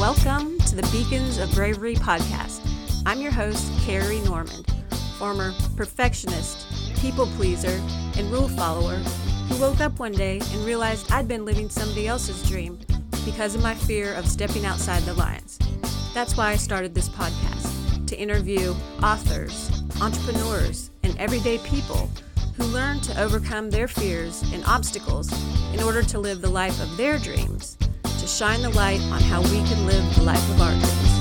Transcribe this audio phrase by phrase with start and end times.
[0.00, 2.62] Welcome to the Beacons of Bravery podcast.
[3.04, 4.64] I'm your host, Carrie Norman,
[5.18, 7.78] former perfectionist, people pleaser,
[8.16, 12.48] and rule follower who woke up one day and realized I'd been living somebody else's
[12.48, 12.78] dream
[13.26, 15.58] because of my fear of stepping outside the lines.
[16.14, 22.08] That's why I started this podcast to interview authors, entrepreneurs, and everyday people
[22.56, 25.30] who learn to overcome their fears and obstacles
[25.74, 27.76] in order to live the life of their dreams,
[28.38, 31.16] shine the light on how we can live the life of our dreams.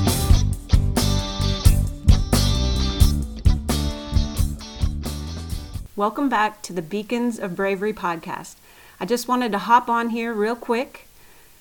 [5.95, 8.55] Welcome back to the Beacons of Bravery podcast.
[8.99, 11.07] I just wanted to hop on here real quick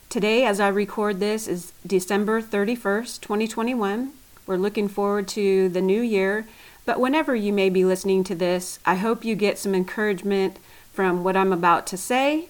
[0.09, 4.13] Today, as I record this, is December 31st, 2021.
[4.47, 6.47] We're looking forward to the new year,
[6.87, 10.59] but whenever you may be listening to this, I hope you get some encouragement
[10.95, 12.49] from what I'm about to say.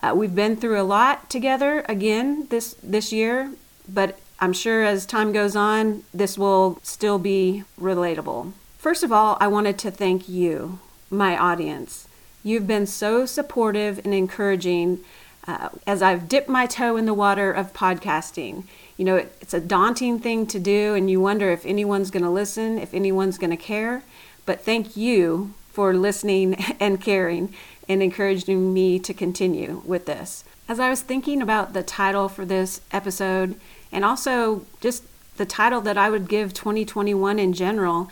[0.00, 3.52] Uh, we've been through a lot together again this this year,
[3.88, 8.52] but I'm sure as time goes on, this will still be relatable.
[8.78, 10.78] First of all, I wanted to thank you,
[11.10, 12.06] my audience.
[12.44, 15.00] You've been so supportive and encouraging
[15.48, 18.64] uh, as I've dipped my toe in the water of podcasting.
[18.96, 22.22] You know, it, it's a daunting thing to do, and you wonder if anyone's going
[22.22, 24.02] to listen, if anyone's going to care.
[24.46, 27.54] But thank you for listening and caring
[27.88, 30.44] and encouraging me to continue with this.
[30.68, 33.58] As I was thinking about the title for this episode,
[33.90, 35.04] and also just
[35.36, 38.10] the title that I would give 2021 in general,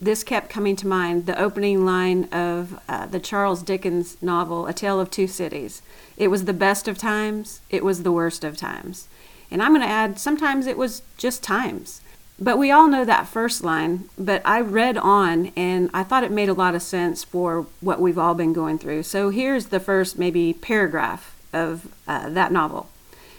[0.00, 4.72] this kept coming to mind the opening line of uh, the Charles Dickens novel, A
[4.72, 5.82] Tale of Two Cities.
[6.16, 9.08] It was the best of times, it was the worst of times.
[9.50, 12.00] And I'm going to add, sometimes it was just times.
[12.38, 16.32] But we all know that first line, but I read on and I thought it
[16.32, 19.04] made a lot of sense for what we've all been going through.
[19.04, 22.88] So here's the first, maybe, paragraph of uh, that novel.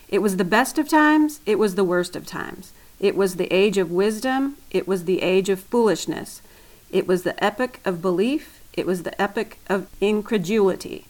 [0.07, 2.71] It was the best of times, it was the worst of times.
[2.99, 6.41] It was the age of wisdom, it was the age of foolishness.
[6.91, 11.05] It was the epoch of belief, it was the epoch of incredulity.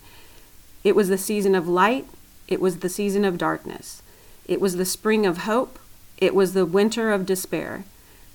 [0.83, 2.07] It was the season of light,
[2.47, 4.01] it was the season of darkness.
[4.47, 5.77] It was the spring of hope,
[6.17, 7.83] it was the winter of despair.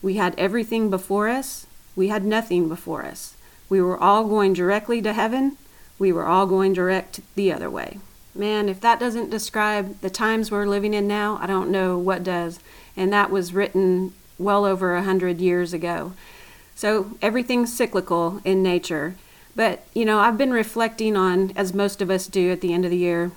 [0.02, 1.66] We had everything before us,
[1.96, 3.34] we had nothing before us.
[3.68, 5.56] We were all going directly to heaven,
[5.98, 7.98] we were all going direct the other way.
[8.34, 12.22] Man, if that doesn't describe the times we're living in now, I don't know what
[12.22, 12.60] does.
[12.96, 16.12] And that was written well over a hundred years ago.
[16.76, 19.16] So everything's cyclical in nature.
[19.56, 22.84] But, you know, I've been reflecting on, as most of us do at the end
[22.84, 23.32] of the year,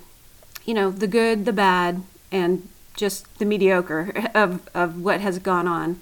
[0.65, 2.69] you know, the good, the bad, and
[3.01, 5.99] just the mediocre of, of what has gone on.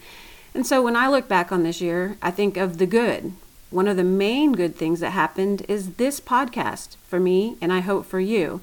[0.54, 3.34] And so when I look back on this year, I think of the good.
[3.72, 7.80] One of the main good things that happened is this podcast for me, and I
[7.80, 8.62] hope for you.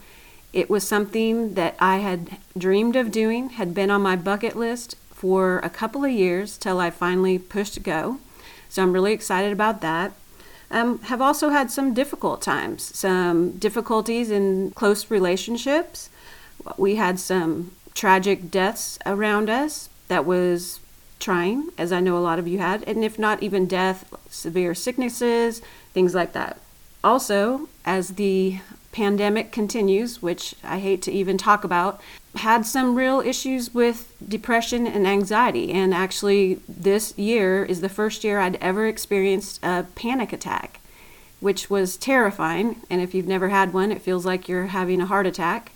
[0.53, 4.95] It was something that I had dreamed of doing, had been on my bucket list
[5.11, 8.19] for a couple of years till I finally pushed go.
[8.69, 10.13] So I'm really excited about that
[10.71, 16.11] um, have also had some difficult times, some difficulties in close relationships.
[16.77, 20.79] We had some tragic deaths around us that was
[21.19, 24.75] trying, as I know a lot of you had, and if not even death, severe
[24.75, 25.63] sicknesses,
[25.93, 26.61] things like that.
[27.03, 28.61] Also, as the
[28.93, 32.01] pandemic continues, which I hate to even talk about,
[32.37, 35.73] had some real issues with depression and anxiety.
[35.73, 40.81] And actually, this year is the first year I'd ever experienced a panic attack,
[41.41, 42.83] which was terrifying.
[42.91, 45.73] And if you've never had one, it feels like you're having a heart attack.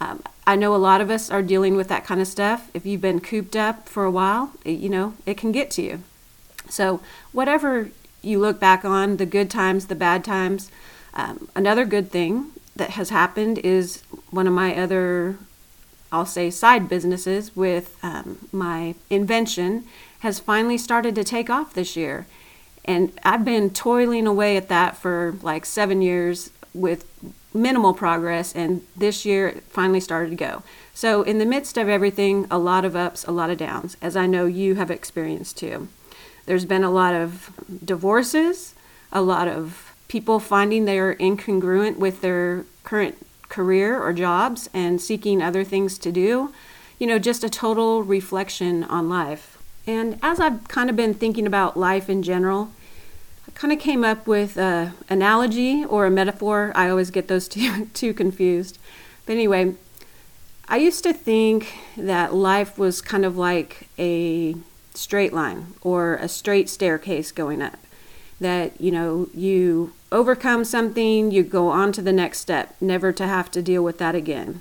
[0.00, 2.70] Um, I know a lot of us are dealing with that kind of stuff.
[2.72, 5.82] If you've been cooped up for a while, it, you know, it can get to
[5.82, 6.02] you.
[6.70, 7.90] So, whatever
[8.22, 10.70] you look back on, the good times, the bad times,
[11.12, 15.36] um, another good thing that has happened is one of my other
[16.10, 19.84] I'll say side businesses with um, my invention
[20.20, 22.26] has finally started to take off this year.
[22.86, 27.04] And I've been toiling away at that for like seven years with
[27.58, 30.62] minimal progress, and this year it finally started to go.
[30.94, 34.16] So, in the midst of everything, a lot of ups, a lot of downs, as
[34.16, 35.88] I know you have experienced too.
[36.46, 37.50] There's been a lot of
[37.84, 38.74] divorces,
[39.12, 43.18] a lot of people finding they are incongruent with their current
[43.48, 46.52] career or jobs and seeking other things to do.
[46.98, 49.58] You know, just a total reflection on life.
[49.86, 52.72] And as I've kind of been thinking about life in general,
[53.58, 56.70] kind of came up with an analogy or a metaphor.
[56.76, 58.78] I always get those two, two confused.
[59.26, 59.74] But anyway,
[60.68, 64.54] I used to think that life was kind of like a
[64.94, 67.78] straight line or a straight staircase going up.
[68.40, 73.26] That, you know, you overcome something, you go on to the next step, never to
[73.26, 74.60] have to deal with that again.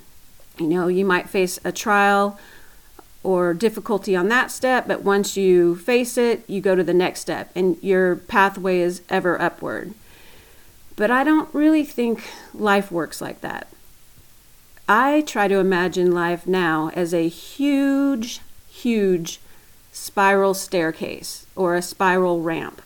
[0.57, 2.39] You know, you might face a trial
[3.27, 7.19] or difficulty on that step, but once you face it, you go to the next
[7.19, 9.94] step and your pathway is ever upward.
[10.95, 13.68] But I don't really think life works like that.
[14.88, 18.39] I try to imagine life now as a huge,
[18.69, 19.41] huge
[19.91, 22.81] spiral staircase or a spiral ramp.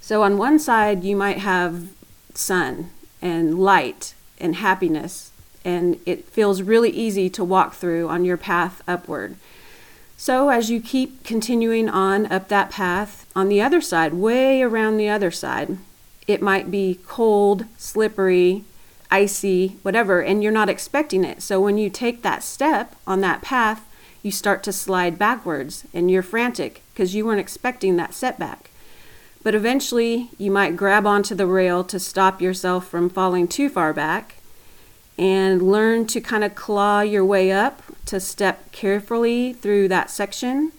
[0.00, 1.90] So on one side, you might have
[2.32, 2.90] sun
[3.20, 5.30] and light and happiness,
[5.64, 9.36] and it feels really easy to walk through on your path upward.
[10.16, 14.96] So as you keep continuing on up that path, on the other side, way around
[14.96, 15.78] the other side,
[16.26, 18.64] it might be cold, slippery,
[19.10, 21.42] icy, whatever, and you're not expecting it.
[21.42, 23.86] So when you take that step on that path,
[24.22, 28.70] you start to slide backwards and you're frantic because you weren't expecting that setback.
[29.42, 33.94] But eventually, you might grab onto the rail to stop yourself from falling too far
[33.94, 34.34] back
[35.20, 40.72] and learn to kind of claw your way up to step carefully through that section,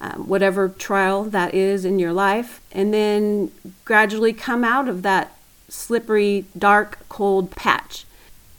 [0.00, 3.50] um, whatever trial that is in your life, and then
[3.84, 5.36] gradually come out of that
[5.68, 8.06] slippery, dark, cold patch.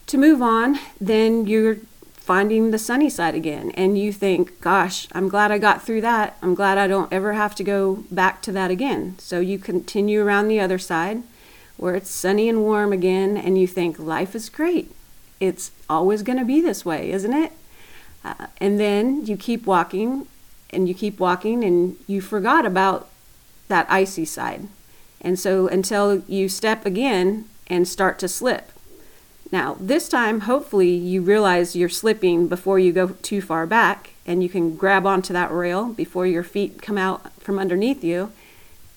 [0.07, 1.77] To move on, then you're
[2.11, 3.71] finding the sunny side again.
[3.71, 6.37] And you think, gosh, I'm glad I got through that.
[6.41, 9.15] I'm glad I don't ever have to go back to that again.
[9.19, 11.23] So you continue around the other side
[11.77, 14.91] where it's sunny and warm again, and you think, life is great.
[15.39, 17.51] It's always going to be this way, isn't it?
[18.23, 20.27] Uh, and then you keep walking
[20.71, 23.09] and you keep walking, and you forgot about
[23.69, 24.67] that icy side.
[25.19, 28.71] And so until you step again and start to slip
[29.51, 34.43] now, this time, hopefully, you realize you're slipping before you go too far back and
[34.43, 38.31] you can grab onto that rail before your feet come out from underneath you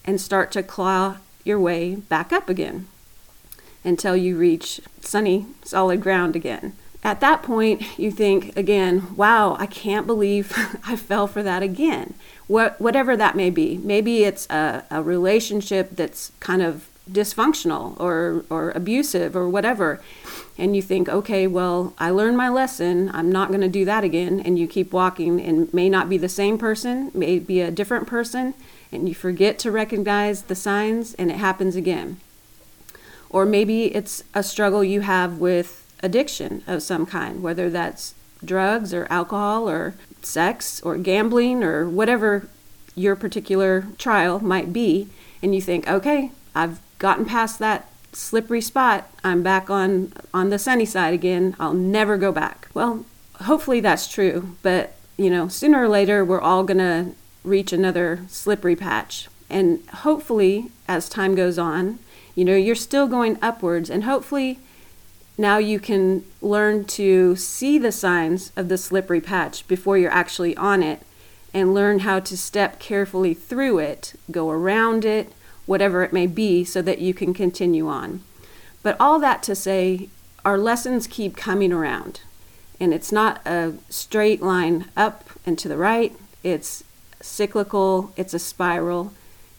[0.04, 2.86] and start to claw your way back up again
[3.84, 6.74] until you reach sunny, solid ground again.
[7.04, 10.52] At that point, you think again, wow, I can't believe
[10.86, 12.14] I fell for that again.
[12.46, 13.78] What, whatever that may be.
[13.78, 20.00] Maybe it's a, a relationship that's kind of dysfunctional or, or abusive or whatever
[20.58, 23.10] and you think, okay, well, I learned my lesson.
[23.14, 24.40] I'm not going to do that again.
[24.40, 28.06] And you keep walking and may not be the same person, may be a different
[28.06, 28.54] person,
[28.90, 32.18] and you forget to recognize the signs and it happens again.
[33.32, 38.14] Or maybe it's a struggle you have with addiction of some kind, whether that's
[38.44, 42.48] drugs or alcohol or sex or gambling or whatever
[42.94, 45.08] your particular trial might be.
[45.42, 49.10] And you think, okay, I've gotten past that slippery spot.
[49.24, 51.56] I'm back on on the sunny side again.
[51.58, 52.68] I'll never go back.
[52.74, 53.06] Well,
[53.42, 57.12] hopefully that's true, but you know, sooner or later we're all going to
[57.44, 59.28] reach another slippery patch.
[59.50, 61.98] And hopefully as time goes on,
[62.34, 64.58] you know, you're still going upwards and hopefully
[65.38, 70.56] now you can learn to see the signs of the slippery patch before you're actually
[70.56, 71.02] on it
[71.54, 75.32] and learn how to step carefully through it, go around it,
[75.66, 78.22] whatever it may be, so that you can continue on.
[78.82, 80.08] But all that to say,
[80.44, 82.20] our lessons keep coming around.
[82.80, 86.82] And it's not a straight line up and to the right, it's
[87.20, 89.12] cyclical, it's a spiral.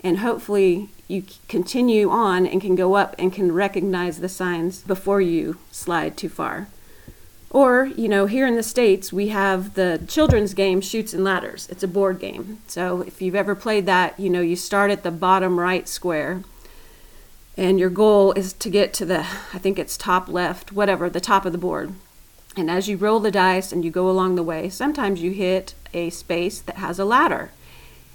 [0.03, 5.21] And hopefully, you continue on and can go up and can recognize the signs before
[5.21, 6.67] you slide too far.
[7.49, 11.69] Or, you know, here in the States, we have the children's game Chutes and Ladders.
[11.69, 12.59] It's a board game.
[12.67, 16.41] So if you've ever played that, you know, you start at the bottom right square,
[17.55, 21.21] and your goal is to get to the, I think it's top left, whatever, the
[21.21, 21.93] top of the board.
[22.57, 25.75] And as you roll the dice and you go along the way, sometimes you hit
[25.93, 27.51] a space that has a ladder.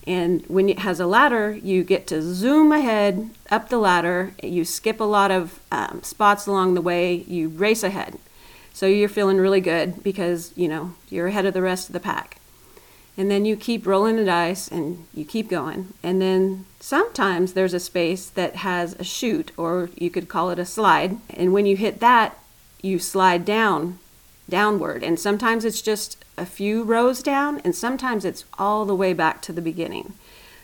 [0.06, 4.32] And when it has a ladder, you get to zoom ahead up the ladder.
[4.42, 7.14] You skip a lot of um, spots along the way.
[7.14, 8.18] You race ahead.
[8.72, 12.00] So you're feeling really good because, you know, you're ahead of the rest of the
[12.00, 12.38] pack.
[13.16, 15.92] And then you keep rolling the dice and you keep going.
[16.04, 20.60] And then sometimes there's a space that has a chute, or you could call it
[20.60, 21.16] a slide.
[21.28, 22.38] And when you hit that,
[22.80, 23.98] you slide down,
[24.48, 25.02] downward.
[25.02, 29.42] And sometimes it's just a few rows down, and sometimes it's all the way back
[29.42, 30.14] to the beginning.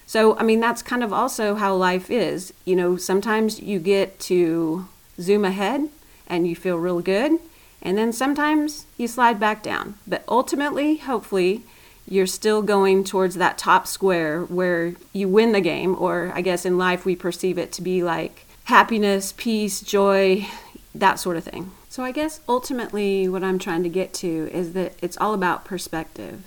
[0.06, 2.52] So, I mean, that's kind of also how life is.
[2.64, 4.86] You know, sometimes you get to
[5.20, 5.88] zoom ahead
[6.26, 7.38] and you feel real good
[7.84, 9.96] and then sometimes you slide back down.
[10.06, 11.62] But ultimately, hopefully,
[12.08, 16.64] you're still going towards that top square where you win the game, or I guess
[16.64, 20.48] in life we perceive it to be like happiness, peace, joy,
[20.94, 21.70] that sort of thing.
[21.94, 25.64] So I guess ultimately what I'm trying to get to is that it's all about
[25.64, 26.42] perspective.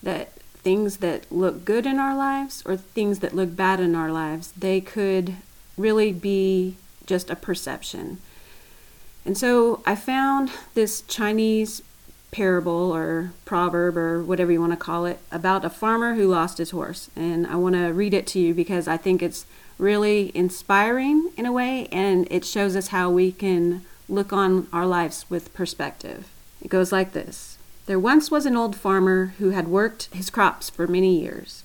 [0.00, 0.30] That
[0.62, 4.52] things that look good in our lives or things that look bad in our lives,
[4.52, 5.34] they could
[5.76, 8.18] really be just a perception.
[9.24, 11.82] And so I found this Chinese
[12.30, 16.58] parable or proverb or whatever you want to call it about a farmer who lost
[16.58, 17.10] his horse.
[17.16, 19.46] And I want to read it to you because I think it's
[19.78, 24.86] really inspiring in a way and it shows us how we can look on our
[24.86, 26.28] lives with perspective.
[26.62, 30.70] It goes like this There once was an old farmer who had worked his crops
[30.70, 31.62] for many years.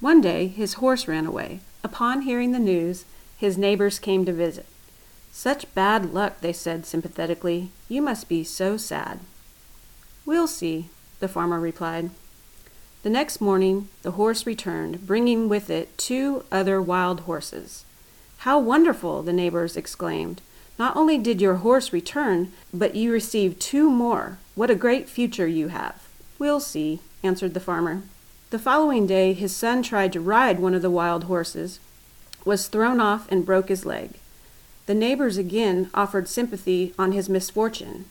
[0.00, 1.60] One day his horse ran away.
[1.84, 3.04] Upon hearing the news,
[3.36, 4.66] his neighbors came to visit.
[5.30, 7.70] Such bad luck, they said sympathetically.
[7.88, 9.20] You must be so sad.
[10.26, 12.10] We'll see, the farmer replied.
[13.02, 17.84] The next morning, the horse returned, bringing with it two other wild horses.
[18.38, 19.22] How wonderful!
[19.22, 20.40] the neighbors exclaimed.
[20.78, 24.38] Not only did your horse return, but you received two more.
[24.54, 26.08] What a great future you have.
[26.38, 28.02] We'll see, answered the farmer.
[28.50, 31.80] The following day, his son tried to ride one of the wild horses,
[32.44, 34.10] was thrown off, and broke his leg.
[34.86, 38.06] The neighbors again offered sympathy on his misfortune.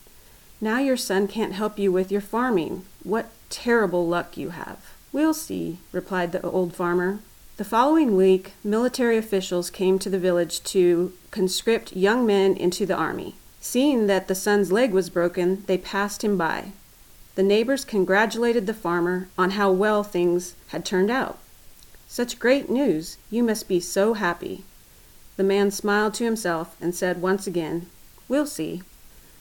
[0.60, 2.84] Now your son can't help you with your farming.
[3.02, 4.94] What terrible luck you have.
[5.12, 7.18] We'll see, replied the old farmer.
[7.58, 12.96] The following week, military officials came to the village to conscript young men into the
[12.96, 13.34] army.
[13.60, 16.72] Seeing that the son's leg was broken, they passed him by.
[17.34, 21.38] The neighbors congratulated the farmer on how well things had turned out.
[22.08, 23.18] Such great news!
[23.30, 24.64] You must be so happy.
[25.36, 27.86] The man smiled to himself and said once again,
[28.28, 28.82] We'll see.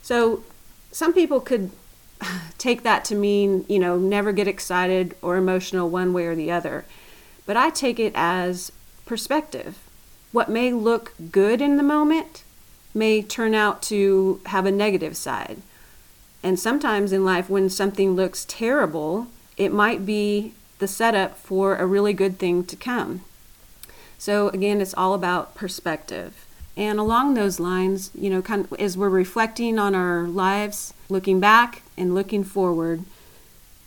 [0.02, 0.44] So
[0.92, 1.72] some people could
[2.58, 6.52] take that to mean, you know, never get excited or emotional one way or the
[6.52, 6.84] other.
[7.46, 8.72] But I take it as
[9.06, 9.80] perspective.
[10.32, 12.44] What may look good in the moment
[12.94, 15.58] may turn out to have a negative side.
[16.44, 21.86] And sometimes in life, when something looks terrible, it might be the setup for a
[21.86, 23.22] really good thing to come.
[24.18, 26.46] So, again, it's all about perspective.
[26.78, 31.40] And along those lines, you know, kind of as we're reflecting on our lives, looking
[31.40, 33.04] back and looking forward,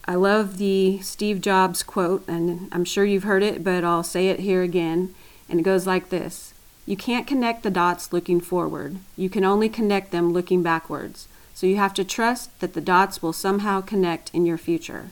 [0.06, 4.28] I love the Steve Jobs quote, and I'm sure you've heard it, but I'll say
[4.28, 5.14] it here again.
[5.48, 6.52] And it goes like this
[6.84, 11.28] You can't connect the dots looking forward, you can only connect them looking backwards.
[11.54, 15.10] So you have to trust that the dots will somehow connect in your future.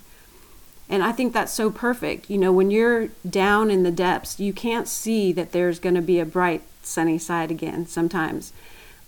[0.88, 2.28] And I think that's so perfect.
[2.28, 6.02] You know, when you're down in the depths, you can't see that there's going to
[6.02, 8.52] be a bright sunny side again sometimes.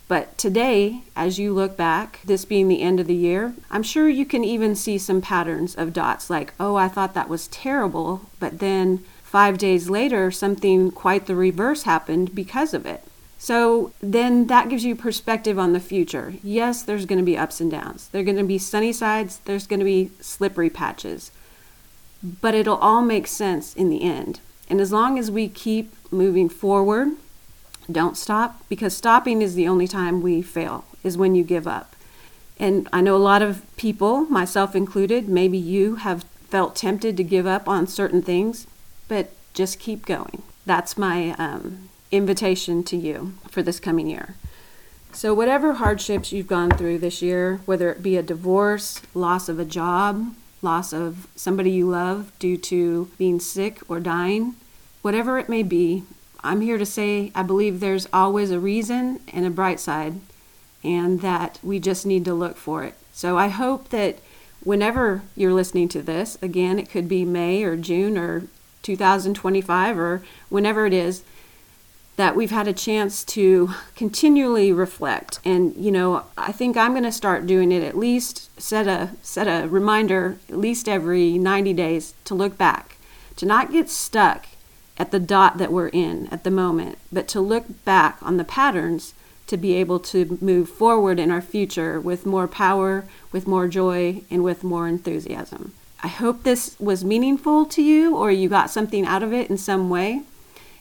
[0.06, 4.08] But today, as you look back, this being the end of the year, I'm sure
[4.08, 8.22] you can even see some patterns of dots like, oh, I thought that was terrible,
[8.38, 13.02] but then five days later, something quite the reverse happened because of it.
[13.38, 16.34] So then that gives you perspective on the future.
[16.42, 18.08] Yes, there's going to be ups and downs.
[18.08, 21.30] There are going to be sunny sides, there's going to be slippery patches.
[22.22, 24.40] But it'll all make sense in the end.
[24.68, 27.12] And as long as we keep moving forward,
[27.90, 31.94] don't stop because stopping is the only time we fail, is when you give up.
[32.58, 37.24] And I know a lot of people, myself included, maybe you have felt tempted to
[37.24, 38.66] give up on certain things,
[39.08, 40.42] but just keep going.
[40.64, 44.36] That's my um, invitation to you for this coming year.
[45.12, 49.60] So, whatever hardships you've gone through this year, whether it be a divorce, loss of
[49.60, 54.56] a job, loss of somebody you love due to being sick or dying,
[55.02, 56.02] whatever it may be,
[56.44, 60.20] I'm here to say I believe there's always a reason and a bright side,
[60.84, 62.94] and that we just need to look for it.
[63.12, 64.18] So I hope that
[64.62, 68.44] whenever you're listening to this, again, it could be May or June or
[68.82, 71.22] 2025 or whenever it is,
[72.16, 77.02] that we've had a chance to continually reflect and you know i think i'm going
[77.02, 81.72] to start doing it at least set a set a reminder at least every 90
[81.72, 82.96] days to look back
[83.34, 84.46] to not get stuck
[84.96, 88.44] at the dot that we're in at the moment, but to look back on the
[88.44, 89.14] patterns
[89.46, 94.22] to be able to move forward in our future with more power, with more joy,
[94.30, 95.72] and with more enthusiasm.
[96.02, 99.56] I hope this was meaningful to you or you got something out of it in
[99.56, 100.22] some way.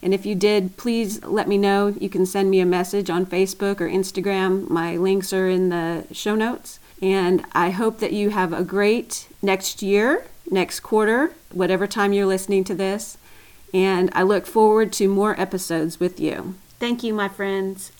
[0.02, 1.96] And if you did, please let me know.
[2.00, 4.70] You can send me a message on Facebook or Instagram.
[4.70, 6.80] My links are in the show notes.
[7.02, 12.26] And I hope that you have a great next year, next quarter, whatever time you're
[12.26, 13.18] listening to this
[13.74, 16.56] and I look forward to more episodes with you.
[16.80, 17.92] Thank you, my friends.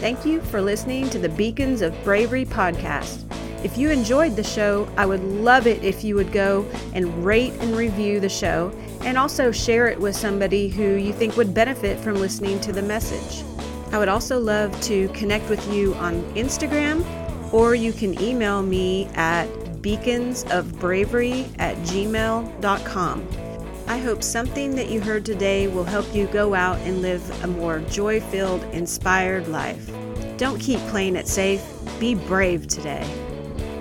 [0.00, 3.24] Thank you for listening to the Beacons of Bravery podcast.
[3.64, 7.52] If you enjoyed the show, I would love it if you would go and rate
[7.60, 8.72] and review the show
[9.02, 12.82] and also share it with somebody who you think would benefit from listening to the
[12.82, 13.44] message.
[13.92, 17.04] I would also love to connect with you on Instagram
[17.52, 19.46] or you can email me at
[19.82, 23.49] beaconsofbravery at gmail.com.
[23.90, 27.48] I hope something that you heard today will help you go out and live a
[27.48, 29.90] more joy filled, inspired life.
[30.36, 31.60] Don't keep playing it safe,
[31.98, 33.02] be brave today.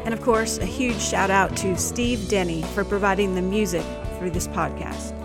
[0.06, 3.86] And of course, a huge shout out to Steve Denny for providing the music
[4.18, 5.19] for this podcast.